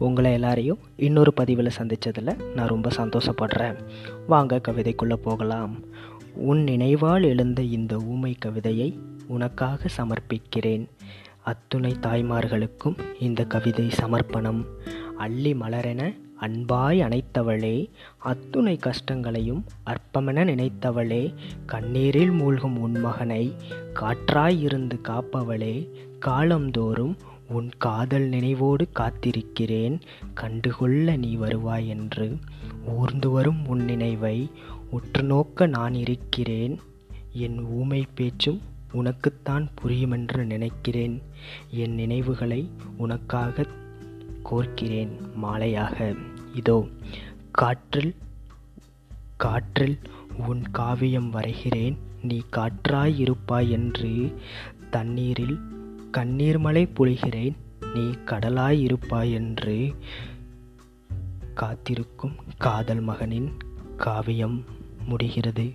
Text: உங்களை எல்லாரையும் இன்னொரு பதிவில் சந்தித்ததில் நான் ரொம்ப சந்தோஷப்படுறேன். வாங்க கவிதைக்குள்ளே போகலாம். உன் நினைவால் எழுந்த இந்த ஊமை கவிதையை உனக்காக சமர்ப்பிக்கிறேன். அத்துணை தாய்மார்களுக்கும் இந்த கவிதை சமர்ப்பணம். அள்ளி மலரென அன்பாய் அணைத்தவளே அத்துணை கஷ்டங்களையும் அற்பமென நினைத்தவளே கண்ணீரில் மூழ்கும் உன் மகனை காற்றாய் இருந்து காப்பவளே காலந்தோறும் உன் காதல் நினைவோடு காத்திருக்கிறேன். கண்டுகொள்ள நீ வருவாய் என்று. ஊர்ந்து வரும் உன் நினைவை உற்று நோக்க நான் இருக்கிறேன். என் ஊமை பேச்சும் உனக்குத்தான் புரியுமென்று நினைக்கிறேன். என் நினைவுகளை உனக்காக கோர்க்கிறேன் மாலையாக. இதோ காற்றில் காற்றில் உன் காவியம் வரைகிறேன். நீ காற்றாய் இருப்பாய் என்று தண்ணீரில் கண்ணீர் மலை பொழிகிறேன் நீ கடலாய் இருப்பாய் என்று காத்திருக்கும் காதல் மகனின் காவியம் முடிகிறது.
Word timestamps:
உங்களை 0.00 0.32
எல்லாரையும் 0.32 0.78
இன்னொரு 0.96 1.32
பதிவில் 1.32 1.76
சந்தித்ததில் 1.78 2.52
நான் 2.54 2.68
ரொம்ப 2.68 2.90
சந்தோஷப்படுறேன். 2.96 3.76
வாங்க 4.26 4.60
கவிதைக்குள்ளே 4.68 5.12
போகலாம். 5.12 5.74
உன் 6.34 6.64
நினைவால் 6.64 7.24
எழுந்த 7.24 7.62
இந்த 7.62 7.96
ஊமை 7.96 8.34
கவிதையை 8.38 8.98
உனக்காக 9.26 9.88
சமர்ப்பிக்கிறேன். 9.96 10.88
அத்துணை 11.42 11.96
தாய்மார்களுக்கும் 12.00 12.98
இந்த 13.20 13.44
கவிதை 13.44 13.90
சமர்ப்பணம். 13.90 14.64
அள்ளி 15.16 15.52
மலரென 15.52 16.28
அன்பாய் 16.40 17.00
அணைத்தவளே 17.00 17.90
அத்துணை 18.18 18.76
கஷ்டங்களையும் 18.76 19.64
அற்பமென 19.86 20.44
நினைத்தவளே 20.44 21.34
கண்ணீரில் 21.66 22.30
மூழ்கும் 22.30 22.80
உன் 22.80 23.00
மகனை 23.00 23.54
காற்றாய் 23.94 24.60
இருந்து 24.60 25.00
காப்பவளே 25.08 25.88
காலந்தோறும் 26.18 27.16
உன் 27.50 27.68
காதல் 27.78 28.28
நினைவோடு 28.28 28.84
காத்திருக்கிறேன். 28.94 29.96
கண்டுகொள்ள 30.34 31.16
நீ 31.16 31.30
வருவாய் 31.34 31.88
என்று. 31.88 32.26
ஊர்ந்து 32.86 33.30
வரும் 33.30 33.66
உன் 33.66 33.84
நினைவை 33.84 34.36
உற்று 34.90 35.22
நோக்க 35.22 35.66
நான் 35.66 35.94
இருக்கிறேன். 35.94 36.74
என் 37.32 37.58
ஊமை 37.70 38.06
பேச்சும் 38.14 38.60
உனக்குத்தான் 38.92 39.66
புரியுமென்று 39.74 40.44
நினைக்கிறேன். 40.44 41.16
என் 41.82 41.94
நினைவுகளை 41.94 42.62
உனக்காக 42.96 43.66
கோர்க்கிறேன் 44.50 45.12
மாலையாக. 45.42 46.16
இதோ 46.54 46.78
காற்றில் 47.52 48.14
காற்றில் 49.36 49.98
உன் 50.48 50.62
காவியம் 50.70 51.30
வரைகிறேன். 51.32 51.96
நீ 52.22 52.38
காற்றாய் 52.50 53.18
இருப்பாய் 53.18 53.70
என்று 53.70 54.10
தண்ணீரில் 54.90 55.58
கண்ணீர் 56.10 56.58
மலை 56.58 56.88
பொழிகிறேன் 56.94 57.56
நீ 57.94 58.04
கடலாய் 58.24 58.80
இருப்பாய் 58.80 59.32
என்று 59.32 59.94
காத்திருக்கும் 61.54 62.34
காதல் 62.58 63.00
மகனின் 63.00 63.50
காவியம் 63.96 64.64
முடிகிறது. 65.04 65.74